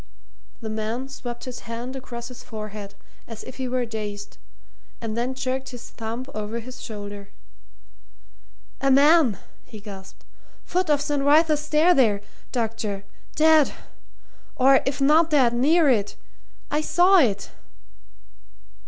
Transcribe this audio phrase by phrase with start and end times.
[0.61, 2.95] The man swept his hand across his forehead
[3.27, 4.39] as if he were dazed,
[4.99, 7.29] and then jerked his thumb over his shoulder.
[8.81, 10.25] "A man!" he gasped.
[10.65, 11.21] "Foot of St.
[11.21, 13.03] Wrytha's Stair there, doctor.
[13.35, 13.73] Dead
[14.55, 16.15] or if not dead, near it.
[16.71, 17.51] I saw it!"